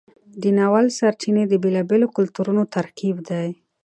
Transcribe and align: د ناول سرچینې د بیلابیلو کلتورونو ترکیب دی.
د 0.41 0.43
ناول 0.57 0.85
سرچینې 0.97 1.43
د 1.47 1.53
بیلابیلو 1.63 2.13
کلتورونو 2.17 2.63
ترکیب 2.75 3.15
دی. 3.29 3.47